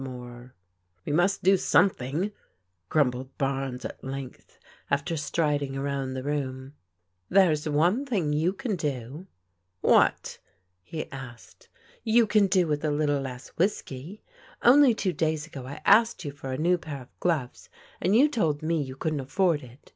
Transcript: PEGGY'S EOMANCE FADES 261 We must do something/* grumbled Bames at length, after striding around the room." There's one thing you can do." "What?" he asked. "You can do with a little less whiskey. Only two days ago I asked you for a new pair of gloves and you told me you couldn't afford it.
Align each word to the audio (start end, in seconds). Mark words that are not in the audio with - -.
PEGGY'S 0.01 0.07
EOMANCE 0.15 0.31
FADES 0.33 0.51
261 0.81 0.99
We 1.05 1.17
must 1.21 1.43
do 1.43 1.57
something/* 1.57 2.37
grumbled 2.89 3.37
Bames 3.37 3.85
at 3.85 4.03
length, 4.03 4.57
after 4.89 5.15
striding 5.15 5.77
around 5.77 6.13
the 6.15 6.23
room." 6.23 6.73
There's 7.29 7.69
one 7.69 8.07
thing 8.07 8.33
you 8.33 8.51
can 8.51 8.75
do." 8.77 9.27
"What?" 9.81 10.39
he 10.81 11.05
asked. 11.11 11.69
"You 12.03 12.25
can 12.25 12.47
do 12.47 12.65
with 12.65 12.83
a 12.83 12.89
little 12.89 13.21
less 13.21 13.49
whiskey. 13.49 14.23
Only 14.63 14.95
two 14.95 15.13
days 15.13 15.45
ago 15.45 15.67
I 15.67 15.83
asked 15.85 16.25
you 16.25 16.31
for 16.31 16.51
a 16.51 16.57
new 16.57 16.79
pair 16.79 17.03
of 17.03 17.19
gloves 17.19 17.69
and 18.01 18.15
you 18.15 18.27
told 18.27 18.63
me 18.63 18.81
you 18.81 18.95
couldn't 18.95 19.19
afford 19.19 19.61
it. 19.61 19.87